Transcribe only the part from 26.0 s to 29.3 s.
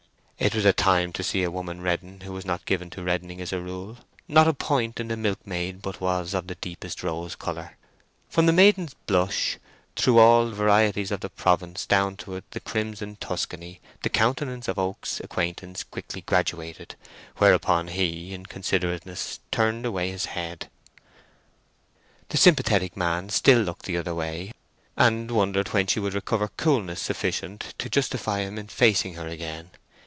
recover coolness sufficient to justify him in facing her